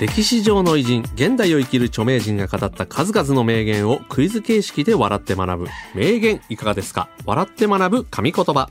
[0.00, 5.66] 歴史上の偉人現代を生きる著名人が語った数々の名言をクイズ形式で笑って学ぶ。
[5.94, 7.10] 名言いかがですか？
[7.26, 8.70] 笑って学ぶ神言葉。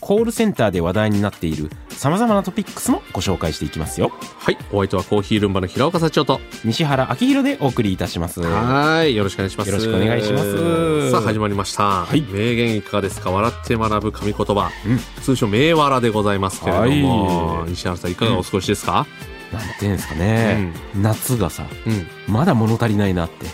[0.00, 4.10] コールセンターで話題になっている様々なトピックスもご紹介していきますよ。
[4.38, 6.40] はいお相手はコーヒールンバの平岡社長と。
[6.64, 8.40] 西原明宏でお送りいたします。
[8.40, 9.68] はいよろしくお願いします。
[9.68, 11.10] よろしくお願いします。
[11.10, 12.22] さあ始まりました、はい。
[12.22, 13.30] 名言いかがですか？
[13.30, 15.22] 笑って学ぶ神言葉、うん。
[15.22, 17.70] 通称名わらでございますけれども、はい。
[17.72, 19.06] 西原さんいかがお過ごしですか、
[19.52, 22.06] なんていうんですかね、夏がさ、うん。
[22.26, 23.46] まだ物足りないなって。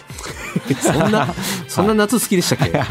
[0.74, 1.34] そんな
[1.68, 2.84] そんな夏好きでしたっけ、うん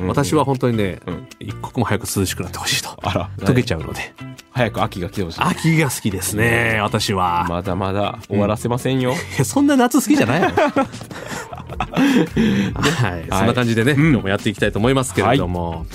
[0.06, 1.26] 私は本当にね、うん。
[1.40, 2.90] 一刻も早く涼しくなってほしいと。
[3.02, 4.14] あら、溶けちゃうので。
[4.50, 5.40] 早く秋が来てほしい。
[5.40, 9.14] 秋が好きですね私は、まだまだ終わらせませんよ。
[9.44, 10.54] そんな夏好きじゃないの は
[13.18, 14.08] い、そんな感じでね、うん。
[14.10, 15.86] 今日もやっていきたいと思いますけれども、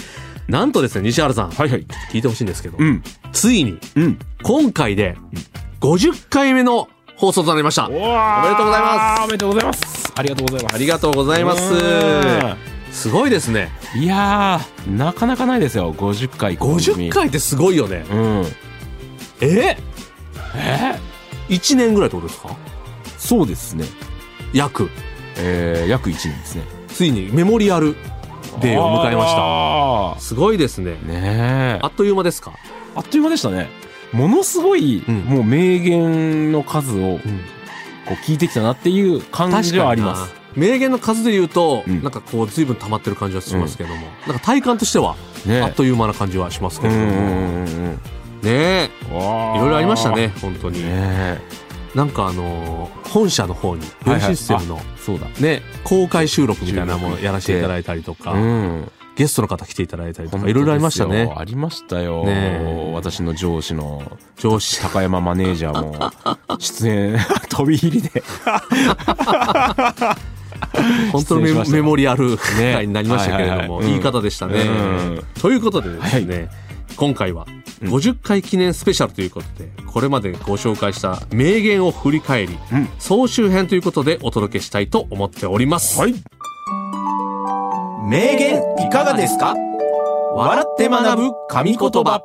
[0.48, 1.86] なんとですね西原さん、はいはい。
[2.12, 3.04] 聞いてほしいんですけど、うん。
[3.32, 4.20] ついにうん。
[4.44, 5.18] 今回で
[5.82, 7.88] 50回目の放送となりました。
[7.88, 9.22] おめでとうございます。
[9.24, 10.14] おめでとうございます。
[10.16, 10.76] ありがとうございます。
[10.76, 12.56] ありがとうございますうん
[12.92, 13.70] すごいですね。
[13.96, 15.92] いやー、なかなかないですよ。
[15.94, 16.56] 50回。
[16.58, 18.06] 50回ってすごいよね。
[18.12, 18.46] うん。
[19.42, 19.76] え？
[20.56, 21.00] え
[21.50, 22.56] ？1年ぐらいってことですか？
[23.18, 23.86] そうですね。
[24.54, 24.88] 約。
[25.38, 26.64] えー、約1年ですね。
[26.90, 27.96] ついにメモリアル
[28.62, 30.16] デーを迎えました。
[30.16, 30.92] たすごいですね。
[30.92, 31.80] ねえ。
[31.82, 32.52] あっという間ですか？
[32.96, 33.68] あっという間でしたね
[34.14, 35.16] ものすごい、うん。
[35.22, 37.20] もう名言の数をうん。
[38.06, 40.34] こう聞いてきたなっていう感じではあります。
[40.56, 42.04] 名言の数で言うと、うん。
[42.04, 45.62] なんかこう随分溜まってる感じはしますけども、なんか体感としてはね。
[45.62, 47.94] あっという間な感じはしますけれども、うんうんうんうん。
[47.94, 48.00] ね
[48.44, 48.90] え。
[49.10, 51.40] いろいろありましたね本当に、ね
[51.94, 55.28] なんかあのー本社の方にベルシステムの、えそうだ。
[55.42, 61.34] ね公開収録みたいなものやらせていただいたりとか、うんゲストの方来ていただいたりとかいろいろありましたね。
[61.36, 62.92] ありましたよ、ねえ。
[62.94, 64.82] 私の上司の上司。
[64.82, 66.12] 高山マネージャーも
[66.60, 67.18] 出演
[67.50, 68.24] 飛び入りで。
[71.12, 72.38] 本当のメモリアルね。
[72.74, 73.96] 回になりましたけれども、はいはいはい。
[73.96, 75.24] いい方でしたね、うん。
[75.42, 76.50] ということでですね、
[76.96, 77.46] 今回は
[77.82, 77.90] うん。
[77.90, 82.88] 50回記念スペシャルということでこれまでご紹介した名言を振り返り、うん。
[83.00, 86.16] 総集編ということでお届けしたいと思っております、はい
[88.04, 89.56] 名言いかがですか？
[90.34, 92.24] 笑って学ぶ神言葉。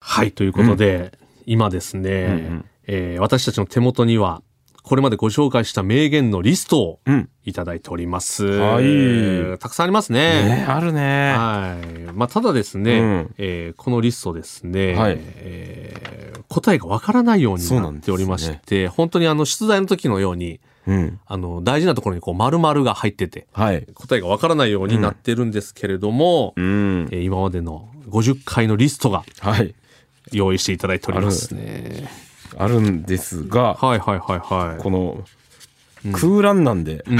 [0.00, 1.12] はい、ということで、
[1.46, 2.64] 今ですね、うんうん。
[2.88, 4.42] えー私たちの手元には、
[4.82, 7.28] これまでご紹介した名言のリストをうん。
[7.44, 8.44] いただいております。
[8.44, 9.58] はい。
[9.58, 10.44] たくさんありますね。
[10.44, 11.32] ねあるね。
[11.32, 11.76] は
[12.10, 12.12] い。
[12.14, 13.34] まあ、ただですね、うん。
[13.38, 15.18] えーこのリストですね、はい。
[15.20, 21.20] えー答えがわからないようになっておりましんて、本当にあの、出題の時のように、うん。
[21.26, 23.86] あの、大事なところにこう、丸々が入ってて、はい。
[23.94, 27.08] 答えがわからないようになってるんですけれども、うん。
[27.10, 29.74] えー今までの50回のリストがはい。
[30.32, 32.08] 用意していただいておりますね。
[32.56, 32.80] ある。
[32.80, 34.82] んですが、はいはいはいはい。
[34.82, 35.24] この
[36.12, 37.18] 空欄なんで、うん、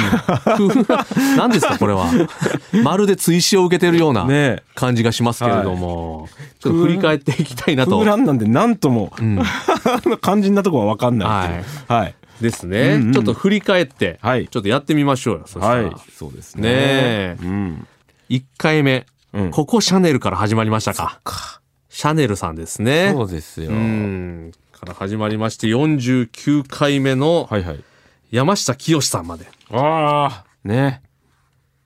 [1.37, 2.11] 何ですかこれは。
[2.83, 4.63] まるで追試を受けてるようなね。
[4.75, 6.29] 感じがしますけれども、
[6.59, 7.99] ちょっと振り返っていきたいなと。
[7.99, 8.11] 空。
[8.11, 9.41] 欄なんで何とも、うん、
[10.21, 11.65] 肝心なとこは分かんないっていう。
[11.87, 13.13] はいですね、うんうん。
[13.13, 14.49] ちょっと振り返って、はい。
[14.49, 15.43] ちょっとやってみましょうよ。
[15.47, 15.83] そしたら。
[15.83, 15.95] はい。
[16.13, 16.63] そうですね。
[16.63, 17.37] ねえ。
[17.41, 17.87] うん。
[18.31, 19.51] 1回目、うん。
[19.51, 21.21] ここシャネルから始まりましたか。
[21.25, 21.61] か。
[21.89, 23.13] シャネルさんですね。
[23.15, 23.71] そうですよ。
[23.71, 24.53] うん。
[24.73, 27.85] から始まりまして、49回目のはいはい。
[28.31, 29.47] 山下清さんまで。
[29.71, 31.03] ああね。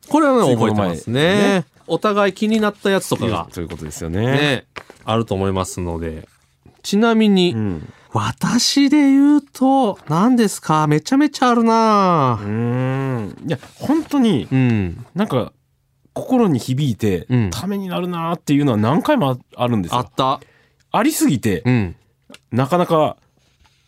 [0.09, 1.23] これはね、覚えてますね。
[1.23, 1.65] ね。
[1.89, 4.21] お互い気になったやつとかが、ということですよね。
[4.27, 4.67] ね、
[5.05, 6.28] あると思いますので。
[6.83, 10.87] ちなみに、うん私で言うと、何ですか？
[10.87, 15.04] めちゃめちゃあるなうーんいや本当にうん。
[15.15, 15.53] なんか
[16.15, 20.41] 心に響いて、うんためになるなーっていうのは何回もああるんですよあった。
[20.92, 21.97] ありすぎて、うん。
[22.53, 23.18] なかなか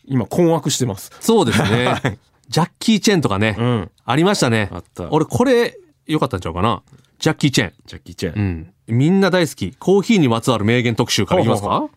[0.05, 2.19] 今困惑してますそうですね。
[2.51, 4.79] ジャッキー・チェンとかね、うんありましたねあ。
[4.79, 5.75] った俺、これ、
[6.07, 6.83] 良かったんちゃうかな？
[7.19, 7.73] ジャッキー・チェン。
[7.87, 8.99] ジャッキー・チェン、うん。
[8.99, 9.73] みんな大好き。
[9.79, 11.89] コーヒーにまつわる名言特集からいきますか？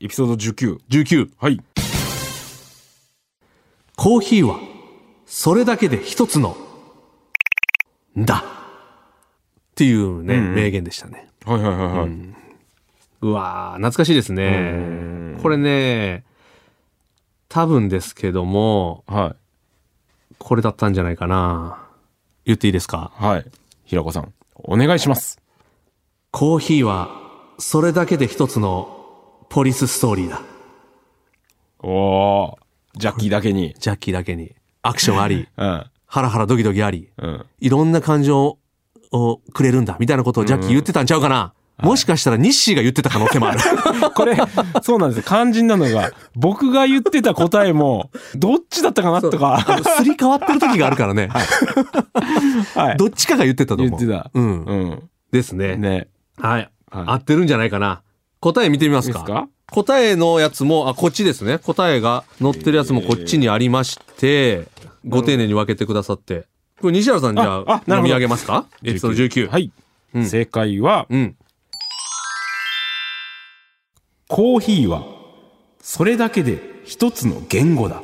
[0.00, 1.30] エピソード19 ?19。
[1.38, 1.60] はい
[3.96, 4.58] コーヒーは、
[5.24, 6.54] それだけで一つの、
[8.16, 8.44] だ。
[8.44, 11.30] っていうね、うんうん名言でしたね。
[11.46, 12.10] はいはいはいはい、
[13.22, 15.38] うわー、懐かしいですね。
[15.42, 16.24] これね、
[17.48, 19.36] 多分ですけども、はい。
[20.38, 21.82] これだったんじゃないかな。
[22.44, 23.12] 言っていいですか？
[23.14, 23.46] はい。
[23.86, 25.40] 平子さん、お願いします。
[26.32, 27.08] コーヒーは、
[27.58, 28.95] それだけで一つの
[29.48, 30.40] ポリスストーリーだ。
[31.82, 32.56] おー、
[32.96, 33.74] ジャッキーだけに。
[33.78, 34.54] ジャッキーだけに。
[34.82, 35.84] アクションあり、 うん。
[36.06, 37.46] ハラハラドキドキあり、うん。
[37.60, 38.58] いろんな感情
[39.12, 41.52] をくれるんだ、みたいなことをジャッキー言ってたんちゃうかな。
[41.78, 43.60] もしかしたらニッシーが言ってた可能性もある。
[44.14, 44.36] これ、
[44.82, 45.24] そうなんですよ。
[45.26, 51.28] 肝心なのが、僕が言ってた答えも、どっちだったかなとあか、のすり替わってる時があるからね。
[52.74, 52.96] はい。
[52.96, 53.98] どっちかが言ってたと思う。
[53.98, 54.64] 言ってたうん。
[54.64, 55.10] うん。
[55.32, 55.76] ですね。
[55.76, 56.08] ね。
[56.38, 56.70] はい。
[56.90, 58.00] はい合ってるんじゃないかな。
[58.52, 59.48] 答え見てみますか。
[59.72, 61.58] 答えのやつも、あ、こっちですね。
[61.58, 64.68] 答えが載ってるやつもこっちにありまして、
[65.04, 66.46] ご丁寧に分けてくださって。
[66.80, 68.66] これ西原さんじゃあ読み上げますか？
[68.84, 69.48] エピソード19。
[69.50, 69.72] はい。
[70.14, 71.36] うん正解は、うん。
[74.28, 75.04] コーヒーは、
[75.82, 78.00] それだけで一つの言語だ。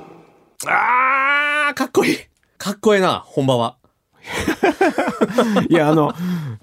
[0.66, 2.16] あー、かっこいい。
[2.58, 3.76] かっこええな、本場は。
[5.70, 6.12] いや、あの、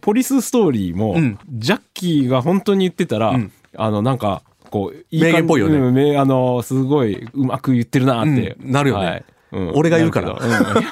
[0.01, 8.57] ポリスストーリーも、うんジャッキーが本当に言ってたら、うんあの、なんか、こう、い名言っぽいよねうん名あの、すごい、うまく言ってるなって。
[8.59, 10.85] うんなるよねはいうん俺が言うからなるけどうん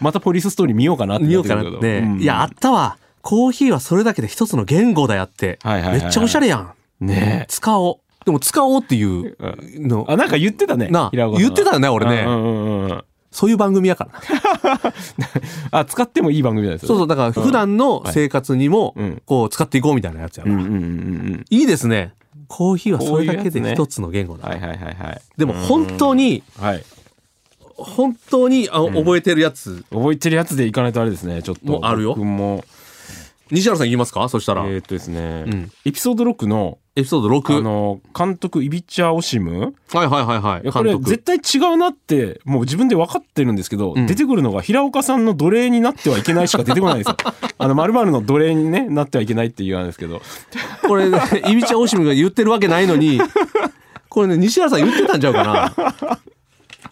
[0.00, 2.96] またポリスストーリー見ようかなって見ようかなってるけどね、うんいや、あったわ。
[3.22, 5.58] コーヒーはそれだけで一つの言語だやって。
[5.62, 6.72] はいはいはいはいめっちゃおしゃれやん。
[7.00, 7.96] ねえ使おう。
[8.24, 9.36] でも使おうっていう
[9.78, 10.06] の。
[10.08, 10.88] あ、なんか言ってたね。
[10.88, 13.04] なあ平岡さん言ってたよね俺ねうんうんうんうん。
[13.30, 14.08] そういう番組やか
[14.62, 14.92] らな。
[15.80, 16.88] あ、使ってもいい番組なんですよ。
[16.88, 20.56] そうそう、だから普段の生活にもうん、こう使っていこうみたいなやつやから。
[20.56, 22.14] うんうんうんうんいいですね。
[22.48, 24.40] コーヒーはそれだけで一つの言語うん。
[24.40, 24.48] だ。
[24.48, 25.20] はいはいはいはい。
[25.36, 26.84] でも本当に、はい。
[27.76, 31.42] 本当にあ覚えてるやつ、覚えてるやつでいかないとあれですね。
[31.42, 31.70] ちょっと。
[31.70, 32.64] もうあるよ僕も。
[33.50, 34.28] 西原さん言いますか？
[34.28, 37.58] そしたら、えーっとですね、うんエピソード6の、エピソード6。
[37.58, 39.74] あの、監督イビチャ・オシム？
[39.92, 40.62] はいはいはいはい。
[40.62, 47.16] いやこれ絶対違うなって、もう自分で分かってるんですけど、うん出てくるのが平岡さんの奴隷になってはいけないしか出てこないんですよ。
[47.58, 50.20] あの、〇〇の奴隷にね、なってはいけないっていうあれですけど。
[50.86, 53.20] これ、ね、イビチャ・オシムが言ってるわけないのに、
[54.08, 56.18] これね、西原さん言ってたんちゃうかな？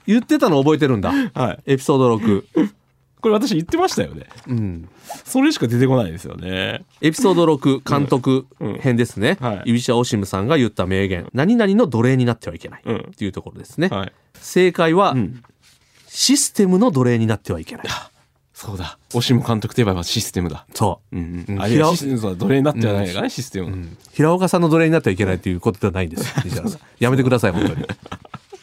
[0.06, 1.12] 言ってたの覚えてるんだ。
[1.35, 1.58] はい。
[1.67, 2.44] エピソード6。
[3.26, 4.26] これ私言ってましたよね。
[4.46, 4.88] うん。
[5.25, 6.84] それしか出てこないですよね。
[7.00, 8.46] エピソード6監督
[8.78, 9.37] 編ですね。
[9.40, 11.28] うんはいイビオシムさんが言った名言。
[11.34, 12.82] 何々の奴隷になってはいけない。
[12.84, 13.88] うんっていうところですね。
[13.88, 14.12] はい。
[14.34, 15.43] 正解は、うん。
[16.06, 17.87] システムの奴隷になってはいけない。
[18.55, 18.96] そうだ。
[19.12, 20.67] オシム監督といえばシステムだ。
[20.72, 21.17] そう。
[21.17, 21.62] うんううんん。
[21.62, 23.67] あ、いや、平システム、そうだ奴隷になってはないからね、システム。
[23.67, 26.32] うん平岡さんの奴隷になってはいけないっていうことではないんです。
[27.00, 27.87] やめてください、本当に。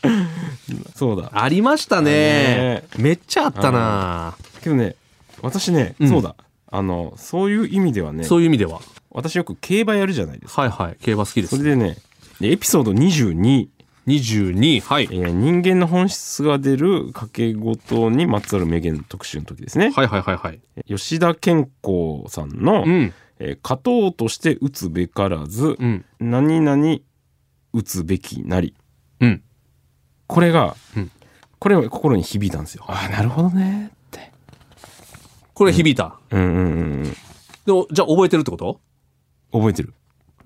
[0.95, 1.31] そうだ。
[1.33, 2.83] ありましたね。
[2.98, 4.95] めっちゃあったな、けどね、
[5.42, 6.36] 私ね、うんそうだ。
[6.68, 8.80] あの、そういう意味ではね、そういう意味では。
[9.12, 10.62] 私よく競馬やるじゃないですか。
[10.63, 10.98] はいはい。
[11.01, 11.56] 競馬好きです。
[11.57, 11.98] それでね、
[12.39, 13.68] でエピソード22、
[14.07, 14.81] 22。
[14.81, 15.04] はい。
[15.04, 19.92] えー人間の本質が出る掛け事にまつわる名言特集の時ですね。
[19.92, 20.60] はいはいはいはい。
[20.88, 23.13] 吉田健康さんの、うん。
[23.39, 26.06] えー勝とうとして打つべからず、うん。
[26.19, 26.98] 何々
[27.74, 28.75] 打つべきなり。
[29.19, 29.44] うん。
[30.27, 31.12] これが、うん
[31.59, 32.83] これは心に響いたんですよ。
[32.89, 33.92] ああ、なるほどね。
[35.53, 36.19] これ響いた。
[36.31, 37.13] うんうんうんうん。
[37.65, 38.81] でも、じゃあ覚えてるってこと？
[39.51, 39.94] 覚えてる。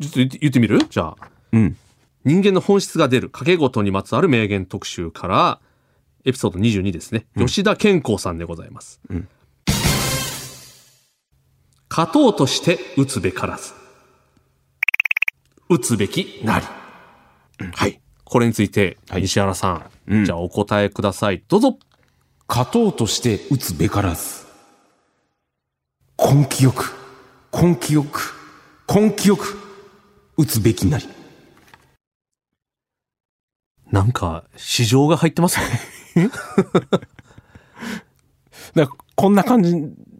[0.01, 0.79] ちょっと言って言ってみる？
[0.89, 1.29] じゃあ。
[1.53, 1.77] うん。
[2.25, 5.61] 人間の本質が出る掛け事にまつわる名言特集から、
[6.25, 7.25] エピソード22ですね。
[7.37, 8.99] 吉田健康さんでございます。
[9.09, 9.27] うん
[11.89, 13.71] 勝とうとして打つべからず。
[15.69, 16.65] 打つべきなり。
[17.73, 18.01] はい。
[18.25, 21.43] これについて、はい西原さん、うんじゃあお答えください。
[21.47, 21.79] どうぞ。
[22.47, 24.45] 勝とうとして打つべからず。
[26.17, 26.95] 根気よく、
[27.53, 28.33] 根気よく、
[28.93, 29.57] 根気よく、
[30.35, 31.07] 打つべきなり。
[33.91, 35.59] なんか、市場が入ってます
[36.15, 36.31] ね。
[39.15, 39.63] こんな感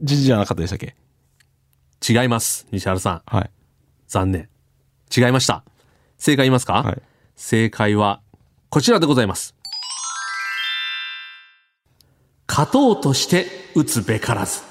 [0.01, 0.95] じじゃなかったでしたっけ？
[2.07, 2.65] 違います。
[2.71, 3.21] 西原さん。
[3.25, 3.51] はい。
[4.07, 4.49] 残念。
[5.15, 5.63] 違いました。
[6.17, 7.01] 正解言いますか、はい。
[7.35, 8.21] 正解は、
[8.69, 9.55] こちらでございます。
[12.47, 14.66] 勝とうとして打つべからず。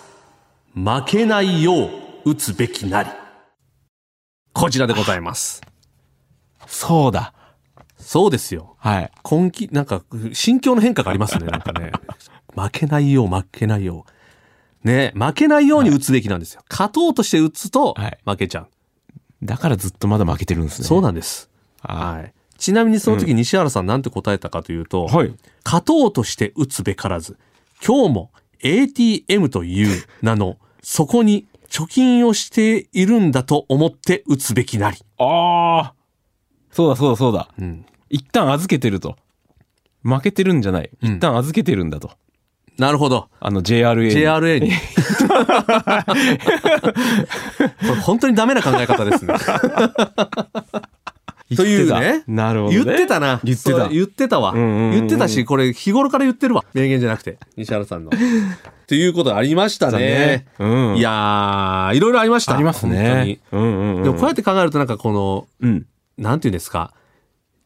[0.76, 3.08] 負けないよう打つべきなり。
[4.52, 5.62] こちらでございます。
[6.66, 7.32] そうだ。
[7.96, 8.76] そうですよ。
[8.78, 9.10] はい。
[9.28, 10.02] 根気、なんか、
[10.34, 11.92] 心境の変化がありますね、なんかね。
[12.54, 14.04] 負けないよう、負けないよ
[14.84, 14.86] う。
[14.86, 16.60] ね、負けないように打つべきなんですよ。
[16.70, 18.68] 勝とうとして打つとはい、負けちゃう。
[19.42, 20.86] だからずっとまだ負けてるんですね。
[20.86, 21.48] そうなんです。
[21.80, 22.34] ははい。
[22.58, 25.14] ちなみにその時西原さんなんて答えたかというと、い。
[25.14, 25.34] はい。
[25.64, 27.38] 勝とうとして打つべからず、
[27.82, 28.30] 今日も
[28.60, 34.98] ATM という名の、そこに貯金をしているんだと思って打つべきなり。
[35.18, 35.94] ああ。
[36.70, 37.48] そうだそうだそうだ。
[37.58, 37.84] うん。
[38.08, 39.16] 一旦預けてると。
[40.04, 40.90] 負けてるんじゃない。
[41.02, 42.12] うん一旦預けてるんだと。
[42.78, 43.28] なるほど。
[43.40, 44.10] あの JRA に。
[44.14, 44.70] JRA に。
[44.70, 44.76] こ
[47.82, 49.34] れ本当にダメな考え方ですね。
[51.54, 52.84] というねなるほど、ね。
[52.84, 53.40] 言ってたな。
[53.44, 54.52] 言ってた言ってたわ。
[54.52, 56.64] うんうんうん言ってたし、これ日頃から言ってるわ。
[56.74, 57.38] 名言じゃなくて。
[57.56, 58.10] 西原さんの。
[58.88, 60.46] ということありましたね。
[60.58, 60.96] うん。
[60.96, 62.54] いやー、いろいろありました。
[62.54, 63.38] ありますね。
[63.52, 63.76] うんうんうん。
[63.76, 64.04] 本当に。
[64.04, 65.86] でもこうやって考えるとなんかこの、うん。
[66.18, 66.92] なんていうんですか。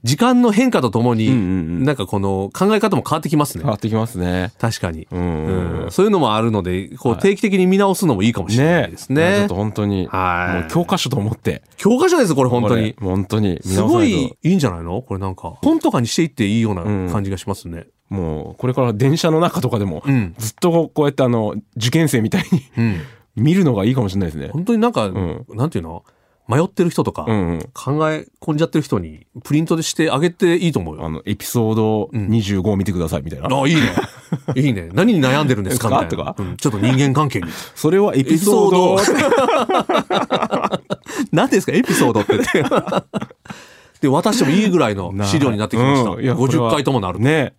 [0.03, 1.45] 時間の変化とともに、うんうんう
[1.83, 3.71] んなんかこの考え方も変わってきますね変。
[3.71, 4.53] わってきますね。
[4.59, 5.09] 確かに。
[5.11, 9.55] うんうんうんそういうのもあるので、こう定期的に見直すのもいいかもしれないですちょねっと。
[9.55, 11.63] 本当に、はいもう教科書と思って。
[11.77, 12.95] 教科書です、これ本当に。
[12.95, 14.17] これ本当に見す直さないと。
[14.19, 15.03] ごいいいんじゃないの？
[15.03, 15.59] これなんか。
[15.63, 17.87] 本とかにしていっていいような感じがしますね。
[18.09, 20.35] もう、これから電車の中とかでも、うん。
[20.39, 23.01] ずっとこうやってあの、受験生みたいにうん。
[23.37, 24.49] 見るのがいいかもしれないですね。
[24.53, 26.05] 本当になんか、んなんていうの？
[26.51, 27.61] 迷ってる人とか、うんうん。
[27.73, 31.07] 考え込んじゃってる人にプリントでしてあげていいと思うよ。
[31.07, 33.47] あの、エピソード25を見てくださいみたいな。
[33.57, 33.83] あ、いいね。
[34.57, 34.89] いいね。
[34.93, 35.89] 何に悩んでるんですか？
[35.89, 36.09] みたいな。
[36.09, 36.35] とか？
[36.39, 37.47] うんちょっと人間関係に。
[37.75, 38.99] それはエピソード。
[41.33, 41.73] 何ですか？
[41.73, 42.39] エピソードって。
[44.01, 46.11] で、渡してもいいぐらいの資料になってきました。
[46.11, 47.21] うんいやこれは50回ともなる。
[47.21, 47.53] ね。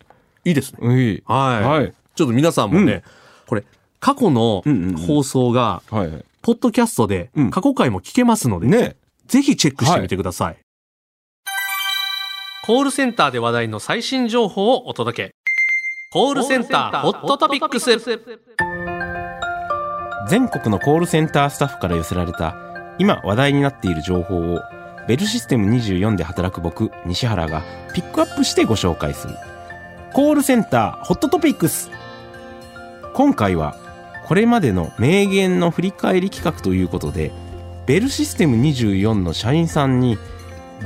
[0.43, 0.79] いいですね。
[0.81, 1.23] うんいい。
[1.25, 1.63] はい。
[1.63, 1.93] はい。
[2.15, 3.03] ちょっと皆さんもね、
[3.47, 3.63] これ、
[3.99, 6.25] 過去のうんうんうん放送が、はいはい。
[6.41, 8.95] ポッドキャストでうん過去回も聞けますので、ね。
[9.27, 10.57] ぜひチェックしてみてください。
[12.65, 15.35] コールセンターで話題の最新情報をお届け。
[16.11, 17.97] コールセンターホットトピックス。
[20.27, 22.55] 全国のコールセンタースタッフから寄せられた
[22.99, 24.59] 今話題になっている情報を
[25.07, 29.35] ベルシステム24で働く僕西原がピックアップしてご紹介する
[30.13, 31.89] コールセンターホットトピックス
[33.13, 33.75] 今回は
[34.31, 37.33] これまでの名言の振り返り企画ということで
[37.85, 40.17] ベルシステム24の社員さんに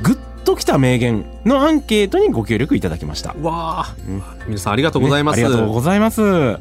[0.02, 3.36] グッときた名言のアンケートにご協力いただきました。
[3.40, 5.38] わあ、うん皆さんありがとうございます。
[5.38, 6.58] ねありがとうございます。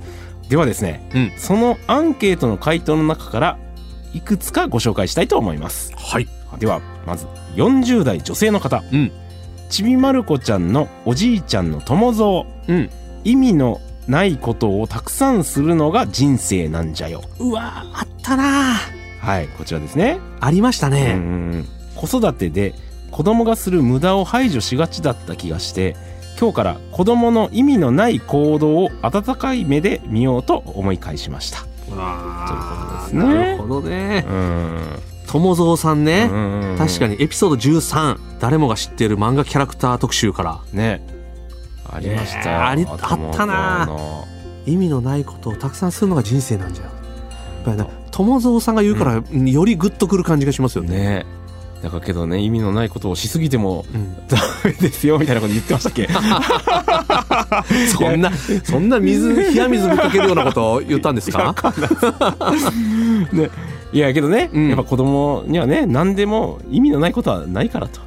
[0.48, 1.32] ではですね、うん。
[1.40, 3.58] そのアンケートの回答の中から
[4.14, 5.92] いくつかご紹介したいと思います。
[5.96, 6.28] はい。
[6.60, 7.26] ではまず
[7.56, 9.12] 40代女性の方、うん。
[9.72, 12.76] ちびまる子ちゃんのおじいちゃんの友蔵。
[12.76, 12.92] うん。
[13.24, 17.22] 意味のないことをたくさんするのが人生なんじゃよ。
[17.40, 18.76] うわあったな。
[19.20, 21.14] はいこちらですね、ありましたうんうね。
[21.14, 21.66] ん。
[21.96, 22.74] 子育てで
[23.12, 25.96] 子供がする無駄を排除しがちだった気がして
[26.40, 31.60] 今日から子供の意味のない行動を温かい目で見ようと思い返しました。
[31.60, 31.66] わ
[33.08, 33.46] あということですね。
[33.46, 34.26] なるほどね。
[34.28, 35.00] うん。
[35.28, 36.30] 友蔵さんね。
[36.32, 36.36] う
[36.74, 41.02] ん確かにエピソード13、誰もが知っている漫画キャラクター特集から、ね
[41.96, 43.86] ありましたよ、えーあり頭あったな。
[43.86, 44.28] の
[44.66, 46.84] 意味のないことをたくさんするのが人生なんじゃ。
[46.86, 46.94] やっ
[47.66, 50.90] ぱりね、友蔵さんが言うから、よりグッとくる感じがしますよね。
[50.98, 51.26] ね。
[51.84, 54.16] だからけどね意味のないことをしすぎてもうん。
[54.28, 56.08] ダメですよみたいなこと言ってましたっけ？
[57.96, 58.32] そんな、
[58.64, 61.54] そんな水、冷や水ぶっかけるようなことを言ったんですか？
[63.34, 63.50] ね。
[63.94, 64.68] いやけどね、うん。
[64.70, 68.02] やっぱ子供にはね何でも意味のないことはないからと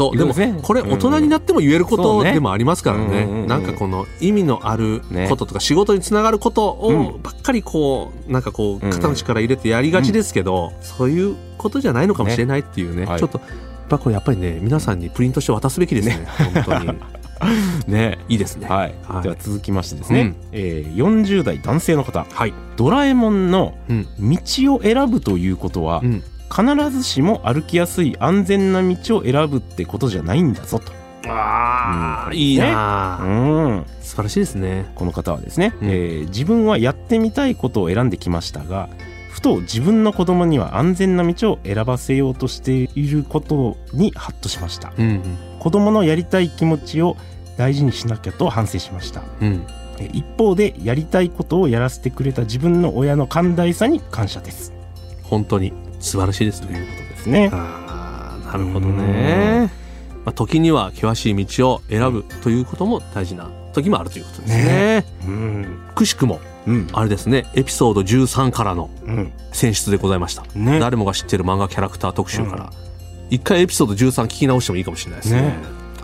[0.00, 2.98] そう、でもこれ大人になっても言えることでもありますから。
[2.98, 13.04] ねなんかこの意味のあることとか仕事につながることをばっかりこう、なんかこう、うん肩の力入れてやりがちですけど、そういうことじゃないのかもしれないっていうね。
[13.04, 13.48] はいちょっと、やっ
[13.88, 16.26] ぱこれやっぱりね、皆さんにプリントして渡すべきですね。
[16.54, 16.98] 本当に。
[17.86, 18.68] ねいいですね。
[18.68, 22.54] はい、はいでは続きましてですね、うんえー40代男性の方はい。
[22.76, 24.06] ドラえもんのうん。
[24.18, 26.22] 道を選ぶということは、うん。
[26.54, 30.92] 必ずしも歩きやすい安全な道を選ぶってことじゃないんだぞと。
[31.28, 33.86] ああ、うんいいなうー、ん。
[34.00, 34.90] 素晴らしいですね。
[34.94, 38.88] この方はですね、うんえー自分はやってみたいことを選んできましたが、
[39.30, 44.92] ふと自分の子供には安全な道を選ばせようとしていることにハッとしました。
[44.98, 45.22] うん。
[45.60, 47.16] 子供のやりたい気持ちを
[47.56, 49.22] 大事にしなきゃと反省しました。
[49.40, 49.64] うん。
[49.98, 54.72] えー一方でやりたいことをやらせてくれた自分の親の寛大さに感謝です。
[55.22, 56.86] 本当に素晴らしいですね。
[57.10, 57.50] ですね。
[57.52, 59.70] ああ、なるほどね。
[60.24, 65.04] まあ、時には険しい道を選ぶということも大事な時もあるということですね。
[65.26, 65.82] うん。
[65.94, 66.88] くしくも、うん。
[66.92, 69.32] あれですね、エピソード13からのうん。
[69.52, 70.44] 選出でございました。
[70.54, 70.78] ね。
[70.78, 72.70] 誰もが知っている漫画キャラクター特集から、
[73.30, 75.42] 一回エピソード13聞き直してもいいかもしれないですね。
[75.42, 75.46] ね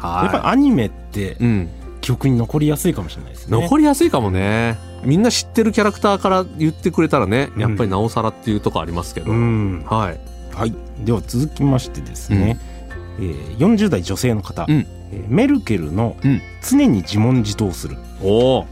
[0.02, 1.32] やっぱりはアニメってい。
[1.32, 1.68] うん。
[2.00, 3.60] 記憶に残りやすいかもしれないですね。
[3.60, 4.78] 残りやすいかもね。
[5.06, 9.30] みんな知ってるキャラクターから言ってくれたらね、やっぱりなおさらっていうとこありますけど。
[9.30, 9.84] うん。
[9.86, 10.20] はい。
[10.54, 10.74] はい。
[11.04, 12.58] では続きましてですね、
[13.18, 17.96] えー40代女性の方、うんえーメルケルのうん常に自問自答する。
[18.22, 18.66] おお。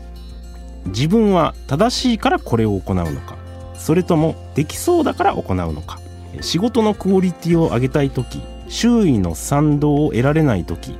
[0.86, 3.36] 自分は正しいからこれを行うのか、
[3.78, 5.98] それともできそうだから行うのか。
[6.34, 10.96] えー仕事のクオリティを上げたいとき、周囲の賛同を得られないとき、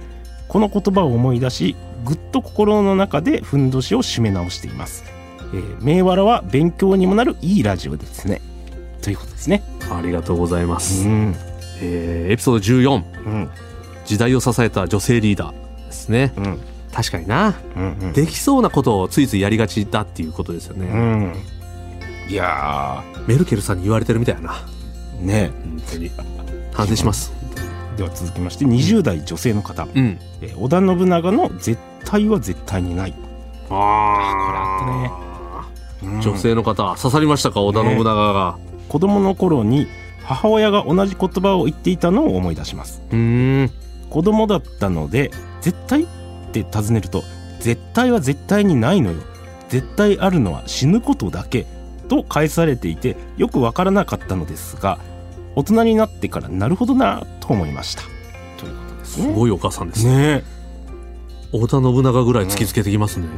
[0.46, 1.74] この言葉を思い出し
[2.04, 5.02] ぐっと心の中でふんどしを締め直しています、
[5.54, 8.40] えー、名わらは勉強にもなるいいラジオですね
[9.02, 11.06] ということですねありがとうございます。
[11.06, 11.34] ん
[11.80, 13.50] えーエピソード14、うん
[14.06, 16.32] 時代を支えた女性リーダーですね。
[16.36, 16.60] うん
[16.92, 17.54] 確かにな。
[17.76, 20.86] うんうんできそうなことをついついやりがちだっていうことですよね。
[20.86, 21.32] うん
[22.28, 24.54] いやメルケルさんに言われてるみたいやな。
[25.20, 26.10] ーね本当に。
[26.72, 27.32] 反省します。
[27.96, 30.18] では続きまして20代女性の方、うん。
[30.40, 33.14] えー織田信長の絶対は絶対にない、あ
[33.68, 35.23] これあったね
[36.22, 38.58] 女性の方、刺さりましたか織田信長が。
[38.88, 39.86] 子供の頃に
[40.22, 43.70] 母親が同じ言葉を言っていたのを思い出しますうーん。
[44.10, 45.30] 子供だったので
[45.60, 46.06] 絶対っ
[46.52, 47.24] て尋ねると
[47.60, 49.22] 絶対は絶対にないのよ
[49.68, 51.66] 絶対あるのは死ぬことだけ
[52.08, 54.98] と返されていてよくわからなかったのですが
[55.56, 58.02] 大人になってからなるほどなと思いました
[58.58, 60.16] ということですねすごいお母さんですね。
[60.16, 60.44] ね
[61.52, 63.28] 織田信長ぐらい突きつけてきますね。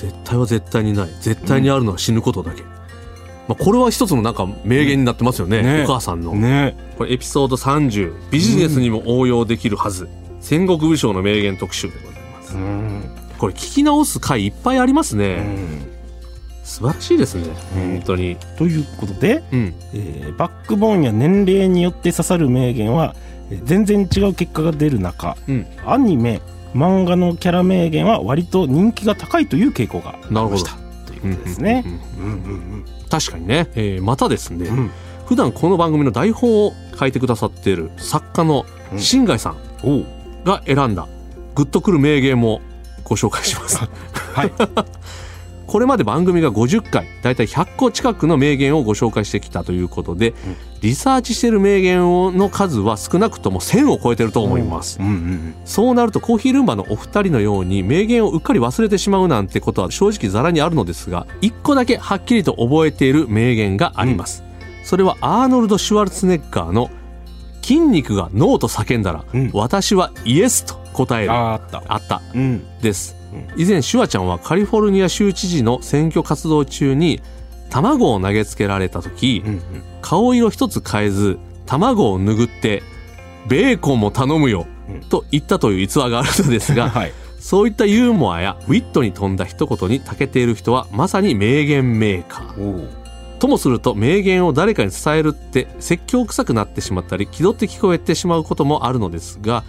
[0.00, 1.08] 絶対は絶対にない。
[1.20, 2.62] 絶対にあるのは死ぬことだけ。
[3.48, 5.62] まあ、これは一つのなんか名言になってますよね。
[5.62, 6.34] ねお母さんの。
[6.34, 8.30] ねこれエピソード30。
[8.30, 10.08] ビジネスにも応用できるはず。
[10.40, 12.56] 戦国武将の名言特集でございます。
[12.56, 13.02] うん
[13.38, 15.36] これ聞き直す回いっぱいありますうね。
[15.40, 15.86] ん
[16.64, 17.42] 素晴らしいですね。
[17.76, 18.36] うん本当に。
[18.56, 19.74] ということで、うん。
[19.92, 23.14] えーバックボーンや年齢によって刺さる名言は
[23.50, 25.66] えー全然違う結果が出る中うん。
[25.84, 26.40] アニメ
[26.74, 30.72] 漫画のキャラ名言は割と人気が高いという傾向がありました
[31.06, 31.84] ということですね。
[33.10, 33.68] 確かにね。
[33.74, 34.90] えーまたですね、うん。
[35.26, 38.98] 普段この番組の台本を書いてくださっている作家のうん。
[39.00, 39.56] 新海さん
[40.44, 41.06] が選んだ
[41.54, 42.60] グッとくる名言も
[43.04, 43.78] ご紹介します。
[44.34, 44.52] はい
[45.70, 50.34] これまで番組が50回、だいたい100個近くの名言をご紹介してきたということで、
[50.80, 54.98] リサーチしている名言をの数は少なくとも1000を超えてると思います。
[54.98, 64.42] うんうんそうなるとコーヒールンバのお二人のように名言をうっかり忘れてしまうなんてことは正直ザラにあるのですが、一個だけはっきりと覚えている名言があります。
[64.82, 66.90] それはアーノルド・シュワルツェネッガーの
[67.62, 71.32] 筋肉がノーと叫んだら、うん私はイエスと答える。
[71.32, 72.20] あったあった。
[72.34, 73.19] うんですう。
[73.56, 77.20] 以前、シュワちゃんはカリフォルニア州知事の選挙活動中に
[77.70, 79.62] 卵を投げつけられた時、うんうん。
[80.02, 82.82] 顔色一つ変えず、卵を拭って、
[83.48, 85.00] ベーコンも頼むよ、うん。
[85.00, 87.12] と言ったという逸話があるのですが、 はい。
[87.38, 92.88] そういったユーモアやウィットに富んだ一言に長けている人はまさに名言メーカー。
[93.38, 99.64] ともすると名言を誰かに伝えるって説教臭くなってしまったり気取って聞こえてしまうこともあるのですが、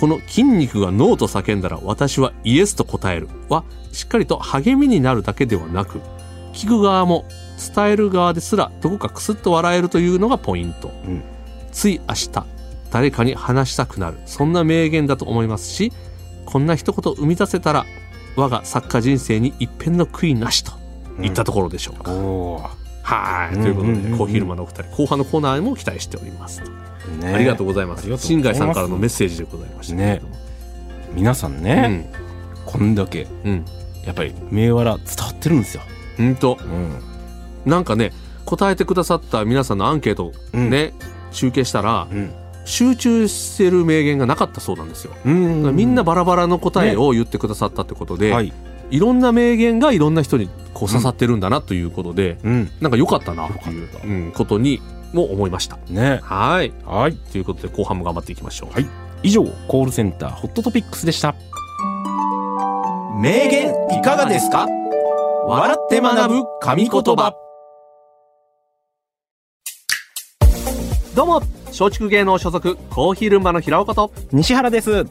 [0.00, 6.00] この筋肉がノーと叫んだら私はイエスと答えるはしっかりと励みになるだけではなく
[6.52, 7.24] 聞く側も
[7.74, 11.22] 伝える側ですらどこかクスッと笑えるというのがポイント、うん。
[11.70, 12.44] つい明日
[12.90, 14.18] 誰かに話したくなる。
[14.26, 15.92] そんな名言だと思いますし
[16.44, 17.86] こんな一言生み出せたら
[18.36, 20.72] 我が作家人生に一片の悔いなしと
[21.22, 22.70] いったところでしょうか、おー。
[23.02, 23.98] はい、うんということで、うん。
[23.98, 26.62] うんうんコーヒールマのお二人後半のコーナーも期待しております、
[27.20, 27.34] ね。
[27.34, 28.16] ありがとうございます。
[28.18, 30.36] 新海さんからのメッセージでございましたけれども。
[31.14, 32.10] 皆さんね、
[32.64, 33.52] こんだけうん。
[33.52, 33.64] うん
[34.04, 35.82] やっぱり銘柄伝わってるんですよ、
[36.18, 37.70] うんとうん。
[37.70, 38.12] なんかね
[38.44, 40.70] 答えてくださった皆さんのアンケートうん。
[40.70, 40.92] ね、
[41.30, 42.32] 集計したらうん。
[42.64, 45.74] 集中してる名言がなかったそうなんですよ、うん。
[45.74, 48.52] みんなバラバラの答えを言ってくださったってことで、はい。
[48.90, 52.70] い、ろんな名言がいろんな人にこう刺さってるんだなということで、うん。
[52.80, 54.80] なんか良かったなっていうことに
[55.12, 55.78] も思いました。
[55.88, 56.20] ね。
[56.22, 56.72] はい。
[56.84, 57.16] はい。
[57.16, 58.86] ということで後半も頑張っていきましょう、はい。
[59.22, 61.34] 以上コールセンターホットトピックスでした。
[63.20, 64.66] 名言いかがですか？
[65.46, 67.34] 笑って学ぶ神言葉。
[71.14, 74.12] どうも松竹芸能所属コーヒールンバの平岡と。
[74.32, 75.04] 西原です。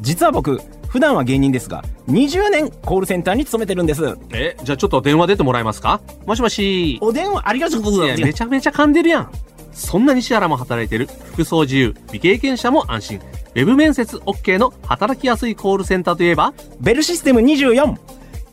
[0.00, 0.60] 実は僕
[0.94, 4.16] 普段は芸人ですが20年コールセンターに勤めてるんです。
[4.32, 6.00] えじゃあちょっと電話出てもらえますか？
[6.24, 7.00] もしもし。
[7.02, 8.22] お電話ありがとうございます。
[8.22, 9.30] めちゃめちゃ噛んでるやん。
[9.72, 11.08] そんな西原も働いてる。
[11.32, 11.94] 服装自由。
[12.12, 13.18] 未経験者も安心。
[13.18, 16.54] ウェブ面接 OK の働きやすいコールセンターといえば？
[16.80, 17.96] ベルシステム24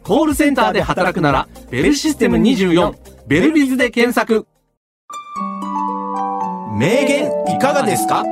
[0.02, 2.96] コールセンターで働くならベルシステム24
[3.28, 4.48] ベルビズで検索。
[6.76, 8.24] 名言いかがですか？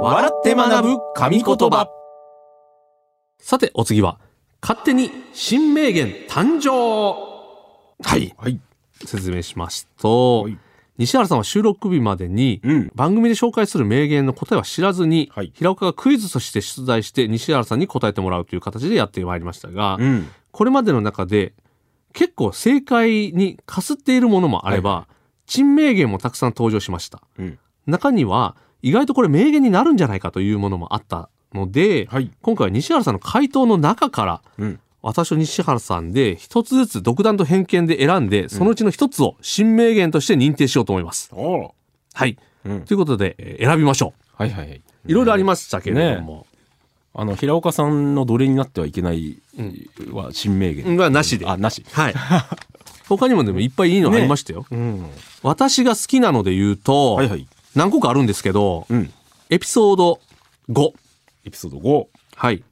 [0.00, 1.88] 笑って学ぶ神言葉
[3.38, 4.18] さてお次は
[4.60, 6.70] 勝手に新名言誕生。
[8.02, 8.34] はい。
[8.36, 8.60] はい。
[9.04, 10.58] 説明しますと、はい。
[10.98, 12.92] 西原さんは収録日までに、うん。
[12.94, 15.52] 番組で紹介する名言の答えは知らずに、はい。
[15.54, 20.28] 平岡がクイズとして出題して西原さんに答えてもらうという形でやってまいりましたが、うん。
[20.50, 21.54] これまでの中で
[22.12, 25.06] 結構正解にかすっているものもあれば、
[25.46, 27.22] 珍名言もたくさん登場しました。
[27.38, 27.58] うん。
[27.86, 32.30] 中には意外とこれ名言になるんじゃないかというものもあったので、はい。
[32.42, 34.80] 今回は西原さんの回答の中から、うん。
[35.00, 41.30] 私と西原さんで一つずつ独断と偏見で選んで、そのうちの一つを新名言として認定しようと思います。
[41.32, 41.68] おら。
[42.14, 42.36] はい。
[42.64, 42.80] うん。
[42.82, 44.76] ということで、えー選びましょはいはいはい。
[44.76, 44.82] う。
[45.06, 46.46] いろいろありましたけれども、
[47.14, 49.38] あの、平岡さんの奴隷になってはいけない
[50.12, 50.96] は新名言。
[50.96, 51.46] はなしで。
[51.46, 51.84] あ、なし。
[51.90, 52.14] はい。
[53.08, 54.66] 他にもでもいっぱいいいのありましたよ。
[54.70, 55.06] うん。
[55.42, 57.46] 私が好きなので言うと、はいはい。
[57.74, 59.12] 何個かあるんですけど、うん。
[59.48, 60.20] エピソード
[60.70, 60.92] 5。
[61.48, 62.06] エピソード5。
[62.36, 62.62] はい。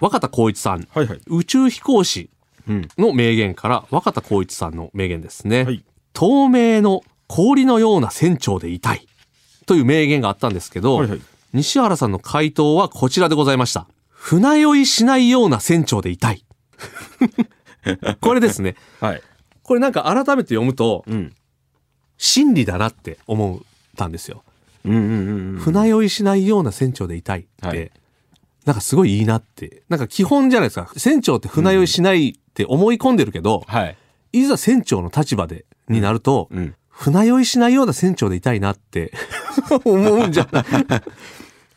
[0.00, 0.86] 若田光一さん。
[0.92, 1.20] はいはい。
[1.26, 2.30] 宇宙飛行士
[2.68, 2.88] うん。
[2.98, 5.64] の名言から若田光一さんの名言ですね。
[5.64, 5.84] はい。
[6.12, 9.06] 透明の氷のような船長でいたい。
[9.66, 11.20] という名言があったんですけど、はいはい。
[11.52, 13.88] 西原さんの回答はこちらでございました。
[14.10, 16.44] 船酔いしないような船長でいたい。
[18.20, 18.76] これですね。
[19.00, 19.22] はい。
[19.62, 21.34] これなんか改めて読むと、うん。
[22.18, 23.60] 真理だなって思っ
[23.96, 24.42] たんですよ。
[24.84, 25.58] うんうんうんうん。
[25.58, 27.90] 船酔いしないような船長でいたいって、はい
[28.66, 29.84] なんかすごいいいなって。
[29.88, 30.90] なんか基本じゃないですか。
[30.96, 33.96] 船長って船酔いしないって思い込んでるけど、はい。
[34.32, 36.74] いざ船長の立場で、になると、うん。
[36.88, 39.12] 船酔いしないような船長でいたいなって
[39.84, 40.64] 思うんじゃない、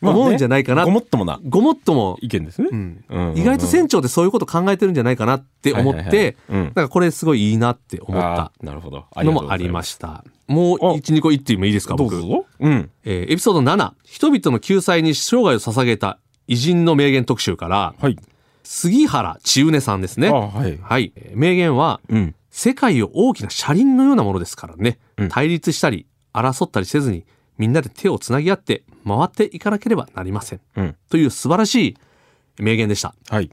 [0.02, 0.84] 思うんじゃないかな。
[0.84, 2.68] ごもっともなごもっとも、意見ですね。
[2.72, 9.04] うんうん意外と船長ってそういうこと考えてるんじゃないかなって思って、はいはいはいうんなんかこれすごいいいなって思ったなるほど。
[9.14, 10.24] のもありましした。
[10.48, 12.16] もう1、2個言ってもいいですか僕？
[12.16, 12.46] どうぞ。
[12.58, 12.90] うん。
[13.04, 16.18] えーエピソード7、人々の救済に生涯を捧げた
[16.50, 18.18] 偉人の名言特集から、はい。
[18.64, 20.28] 杉原千畝さんですね。
[20.28, 20.78] あはい。
[20.82, 21.12] はい。
[21.14, 22.34] えー名言は、うん。
[22.50, 24.98] 世界を大きな車輪のようなものですからね。
[25.16, 27.24] うん対立したり、争ったりせずに、
[27.56, 30.60] みんなで手をつなぎ合って回っていかなければなりません。
[30.76, 30.96] うん。
[31.08, 31.96] という素晴らしい
[32.58, 33.14] 名言でした。
[33.28, 33.48] はい。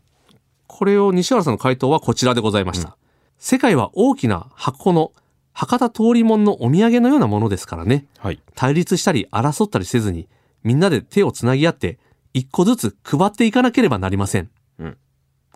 [0.65, 2.97] これを西原さんの回答はこちらでございました。
[3.37, 5.11] 世界は大きな箱の
[5.53, 8.07] 博多通りもんのお土産のようなものですからね。
[8.17, 8.39] はい。
[8.55, 10.27] 対立したり争ったりせずに、
[10.63, 11.99] みんなで手をつなぎ合って、
[12.37, 14.49] 一個ずつ配っていかなければなりません。
[14.79, 14.97] うん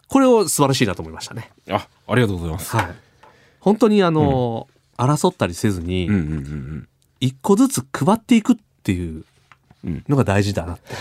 [0.08, 1.52] これを素晴らしいなと思いましたね。
[1.70, 2.76] あ、ありがとうございます。
[2.76, 2.88] はい。
[3.62, 4.68] 本当にあの、
[4.98, 6.88] 争ったりせずに、うんうんうんうん。
[7.22, 9.24] 一個ずつ配っていくっていう
[9.86, 10.92] うんのが大事だなって。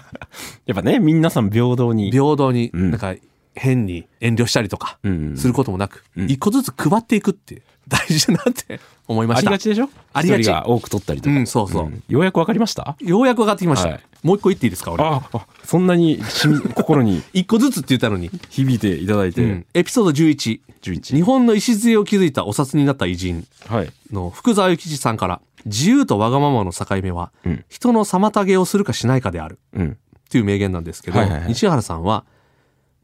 [0.64, 2.10] やっぱね、皆さん平等に。
[2.10, 3.14] 平等に、うんなんか
[3.56, 9.58] 変に遠慮したりとかうんうんすることもなく、うん一個ずつ配っていくって 大事だなって思いましたありが。
[9.60, 9.88] ちでしょ？
[10.12, 11.36] ありがちが多く取ったりとか。
[11.36, 12.96] うんそうそうようやくわかりました？
[13.00, 13.88] ようやく分かってきました。
[13.90, 15.04] はいもう一個言っていいですか俺。
[15.04, 16.18] ああ、そんなに
[16.74, 18.28] 心に一個ずつって言ったのに。
[18.50, 19.40] 響いていただいて。
[19.44, 20.60] うんエピソード11。
[20.82, 21.14] 11。
[21.14, 23.92] 日本の礎を築いたお札になった偉人はい。
[24.10, 29.60] の福沢諭吉さんから、自由とわがままの境目は、うん人の妨げをするかしないかである。
[29.74, 29.90] うん。
[29.90, 32.24] っていう名言なんですけど、はいはいはい西原さんは、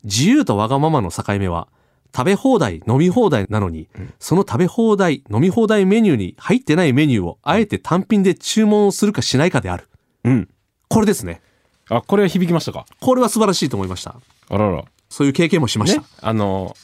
[0.05, 1.69] 自由とわがままの境目は、
[2.15, 3.88] 食べ放題、飲み放題なのに、
[4.19, 9.88] その食べ放題、飲み放題メニューに入ってないメニューをあえて単品で注文をするかしないかである。
[10.25, 10.49] うん。
[10.88, 11.41] これですね。
[11.88, 12.85] あ、これは響きましたか？
[13.01, 14.15] これは素晴らしいと思いました。
[14.51, 14.85] あらら。
[15.09, 16.29] そういう経験もしましねた。。
[16.29, 16.77] あの、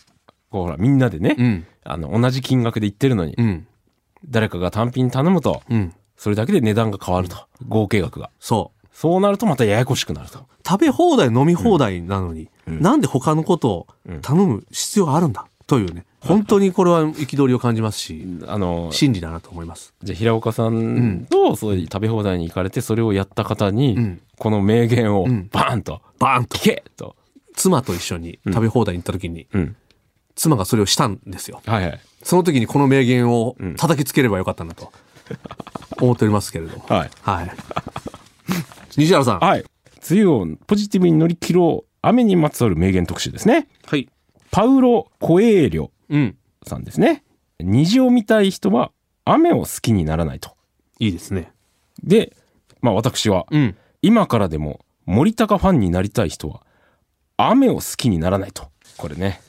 [0.50, 1.66] こうほら、みんなでね、うん。
[1.84, 3.66] あの、同じ金額で言ってるのに、うん。
[4.26, 5.94] 誰かが単品頼むと、うん。
[6.16, 7.36] それだけで値段が変わると。
[7.68, 8.30] 合計額が。
[8.40, 8.86] そう。
[8.92, 10.46] そうなるとまたややこしくなると。
[10.66, 13.86] 食べ放題、飲み放題なのに、なんで他のことを
[14.22, 15.46] 頼む必要があるんだ？
[15.66, 16.04] というね。
[16.20, 19.94] 本当にこれは憤りを感じますし、あの、真理だなと思います。
[20.02, 26.62] じゃあ平岡さんと、そういう食べ放題に行かれて、それをやった方に、うんこの名言をんバーンと、バーンと聞。
[26.62, 27.16] けと。
[27.54, 29.76] 妻と一緒に食べ放題に行った時に、うん。
[30.36, 31.60] 妻がそれをしたんですよ。
[31.66, 32.00] はいはい。
[32.22, 34.92] その時にこの名言を叩きつければよかったなと
[36.00, 36.84] 思っておりますけれども。
[36.88, 37.10] はい。
[37.22, 37.50] はい。
[38.96, 39.38] 西原さん。
[39.40, 39.64] はい。
[40.08, 43.68] 梅雨をポジティブに乗り切ろう、雨にまつわる名言特集ですね。
[43.86, 44.08] はい。
[44.50, 46.36] パウロ・コエーリョうん。
[46.66, 47.24] さんですね。
[47.60, 48.92] 虹を見たい人は
[49.24, 50.56] 雨を好きにならないと。
[50.98, 51.52] いいですね。
[52.02, 52.36] で、
[52.80, 53.76] まあ私は、うん。
[54.00, 56.62] 今からでも森高ファンになりたい人は
[57.36, 58.70] 雨を好きにならないと。
[58.96, 59.40] これね。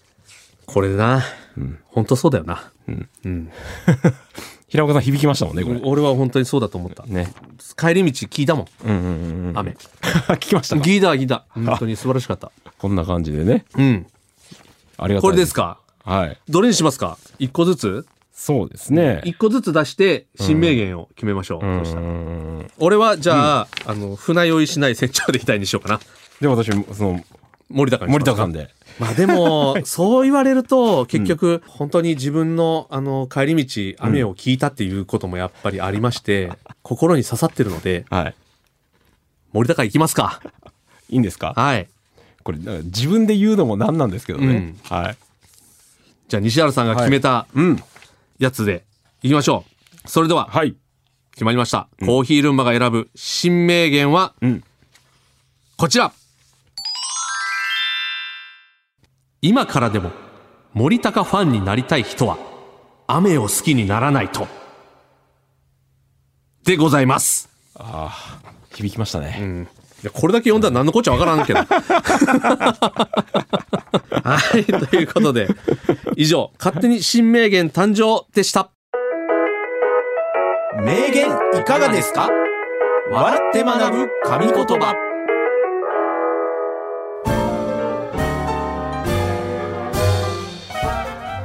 [0.65, 1.19] これな。
[1.57, 2.71] ん本当そうだよな。
[2.87, 3.09] うん。
[3.25, 3.51] うん。
[4.69, 5.79] 平岡さん響きましたもんね、これ。
[5.83, 7.03] 俺は本当にそうだと思った。
[7.05, 7.31] ね。
[7.77, 8.67] 帰り道聞いたもん。
[8.85, 9.57] うんうんうんうん。
[9.57, 9.71] 雨。
[10.35, 10.81] 聞きましたか？
[10.81, 11.45] 聞いた聞いた。
[11.49, 12.51] 本当に素晴らしかった。
[12.77, 13.65] こんな感じでね。
[13.75, 14.05] うん。
[14.97, 15.79] ありがとうこれですか？
[16.03, 16.37] はい。
[16.47, 17.17] どれにしますか？
[17.39, 18.05] 一個ずつ？
[18.31, 19.21] そうですね。
[19.25, 21.65] 一個ずつ出して新名言を決めましょう。
[21.65, 25.99] うんそしたらうん俺はじゃあ、あの、船酔いしない船長でいたいにしようかな。
[26.39, 27.21] で、私、その、
[27.69, 28.69] 森高に森高さんで。
[28.99, 38.35] まあでも、そう言われると、結局、本当に自分の、あの、帰り道、雨を聞いたっていうこともやっぱりありまして、心に刺さってるので、はい。
[39.53, 40.41] 森高行きますか。
[41.09, 41.53] いいんですか？
[41.55, 41.87] はい。
[42.43, 44.75] これ、自分で言うのもなんなんですけどね。
[44.83, 45.17] はい。
[46.27, 47.81] じゃあ、西原さんが決めたうん。
[48.37, 48.83] やつで、
[49.21, 49.65] 行きましょ
[50.05, 50.09] う。
[50.09, 50.75] それでは、はい。
[51.31, 51.87] 決まりました。
[52.01, 54.63] コーヒールンバが選ぶ新名言は、うん。
[55.77, 56.11] こちら。
[59.41, 60.11] 今からでも
[60.73, 62.37] 森高ファンになりたい人は
[63.07, 64.47] 雨を好きにならないと。
[66.63, 67.49] でございます。
[67.75, 68.09] あ
[68.45, 69.67] あ、響きましたね。
[70.03, 71.59] いやこれだけ読んだら何のこっちゃわからんけど。
[74.23, 75.47] はい、ということで、
[76.15, 78.69] 以上、勝手に新名言誕生でした。
[80.83, 81.27] 名言
[81.59, 82.29] いかがですか？
[83.11, 84.93] 笑って学ぶ神言葉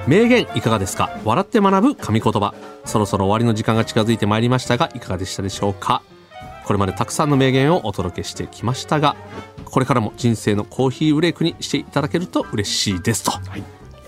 [0.07, 1.19] 名言いかがですか？
[1.25, 2.55] 笑って学ぶ神言葉。
[2.85, 6.03] そろそろ終わりの時間が近づいてまいりましたが、いかがでしたでしょうか？
[6.67, 9.17] これまでたくさんの名言をお届けしてきましたが、
[9.65, 13.33] これからも人生のコーヒーブレイクにしていただけると嬉しいですと。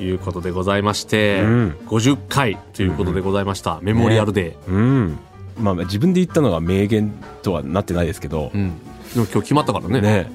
[0.02, 3.78] い、うことでございまして、うん50回ということでございました。
[3.82, 4.70] メモリアルデー。
[4.70, 5.18] うん。
[5.58, 7.10] まあ、自分で言ったのが名言
[7.42, 8.78] とはなってないですけどう、ん。
[9.14, 10.02] でも今日決まったからね。
[10.02, 10.30] ね。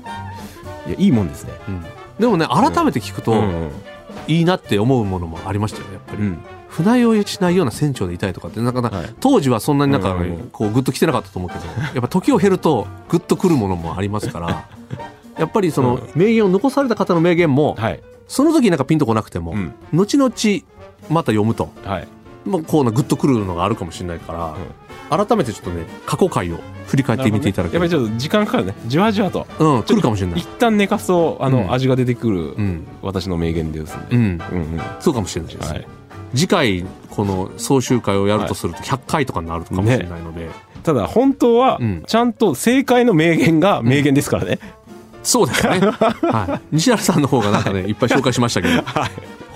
[0.87, 1.53] いや、いいもんですね。
[1.67, 1.85] うん
[2.19, 3.71] でもね、改めて聞くと、うん
[4.27, 6.21] いいなって思うものもありましたよね、やっぱり。
[6.21, 6.39] うん。
[6.71, 10.15] 船酔いしないような船長でいたいとかってなかなか、はい当時はそんなになんか、
[10.53, 14.67] こうグッと来てなかったと思うけど やっぱ時を経るとグッとくるものもありますから
[15.37, 18.01] やっぱりその、うん名言を残された方の名言も、はい。
[18.27, 20.31] その時なんかピンとこなくても、うん後々
[21.09, 22.07] また読むと、はい。
[22.45, 24.55] まあ、こうなグッとくるのがあるかもしれないか
[25.09, 28.75] ら、改めてちょっとね過去回を振り返ってみていただけるやっぱりちょっと時間かかるね。
[28.87, 29.47] じわじわと。
[29.59, 30.47] うん来るかもしれない一。
[30.57, 34.15] 旦寝かすと、あの、うん味が出てくる、うん私の名言ですんで。
[34.15, 34.31] うん、うんう
[34.77, 34.81] ん。
[34.99, 35.87] そうかもしれないですね、はい。
[36.33, 40.49] 次回この総集会をやるとすると100回とかになるかもしれないので、
[40.83, 44.59] ただ、本当はうん、ちゃんと正解の名言が名言ですからね。
[45.23, 45.79] そうですね。
[45.79, 46.61] はい。
[46.75, 49.11] 西原さんの方がなんかね、いっぱい紹介しましたけど、はい。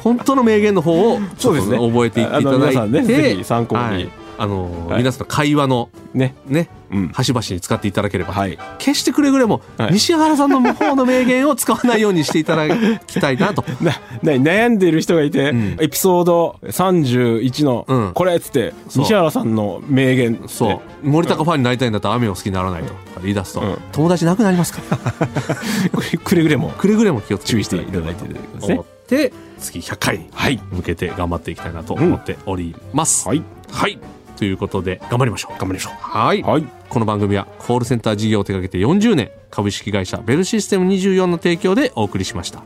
[0.05, 6.35] 本当の名言の方を、ね、 そうですね覚えていっていただいて、ねぜひ参考にはいあのー、はい皆さんの会話のね。
[6.45, 7.07] ね、うん。
[7.09, 8.57] 端々に使っていただければ、はい。
[8.79, 12.67] 決してくれぐれも、はい西原さんの方の名言を使わないようにしていただ
[13.07, 13.61] きたいなと。
[14.23, 20.43] 悩んでる人がいて、うんエピソード31の、うんこれっつって、西原さんの名言。
[20.47, 21.07] そう。
[21.07, 24.97] 森高ファンになりたいんだったら雨を好きにならないと言い出すと、うん友達なくなりますから。
[26.23, 28.85] くれぐれもくれぐれも気をつけ注意していただいてですね思。
[29.05, 30.59] って、次100回にはい。
[30.71, 33.27] 向けて頑張っていきたいなと思っております。
[33.27, 33.43] はい。
[33.71, 33.99] はい。
[34.35, 35.59] ということで、頑張りましょう。
[35.59, 36.41] 頑張りましょはい。
[36.41, 36.45] う。
[36.45, 36.65] はい。
[36.89, 42.63] この番組はコールセンター事業を手掛けて40年、株式会社ベルシステム24の提供でお送りしました。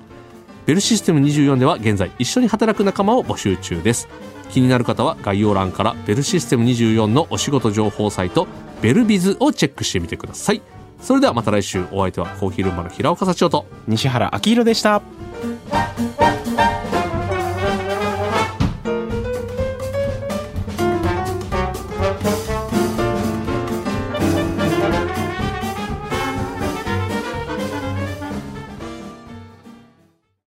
[0.66, 4.08] ベルシステム24では現在一緒に働く仲間を募集中です。
[4.50, 8.48] 気になる方は概要欄からベルシステム24のお仕事情報サイト、
[8.82, 10.62] ベルビズをチェックしてみてください。
[11.02, 15.02] それではまた来週お相手はコーヒールームの平岡幸男と西原明宏でした。